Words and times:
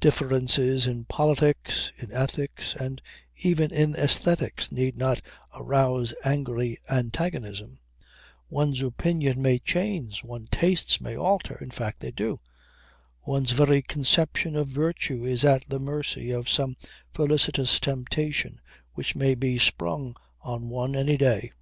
Differences 0.00 0.84
in 0.88 1.04
politics, 1.04 1.92
in 1.96 2.10
ethics 2.10 2.74
and 2.74 3.00
even 3.40 3.70
in 3.72 3.94
aesthetics 3.94 4.72
need 4.72 4.98
not 4.98 5.22
arouse 5.54 6.12
angry 6.24 6.76
antagonism. 6.90 7.78
One's 8.48 8.82
opinion 8.82 9.40
may 9.40 9.60
change; 9.60 10.24
one's 10.24 10.48
tastes 10.50 11.00
may 11.00 11.16
alter 11.16 11.54
in 11.54 11.70
fact 11.70 12.00
they 12.00 12.10
do. 12.10 12.40
One's 13.24 13.52
very 13.52 13.80
conception 13.80 14.56
of 14.56 14.66
virtue 14.70 15.24
is 15.24 15.44
at 15.44 15.64
the 15.68 15.78
mercy 15.78 16.32
of 16.32 16.48
some 16.50 16.76
felicitous 17.14 17.78
temptation 17.78 18.60
which 18.94 19.14
may 19.14 19.36
be 19.36 19.56
sprung 19.56 20.16
on 20.40 20.68
one 20.68 20.96
any 20.96 21.16
day. 21.16 21.52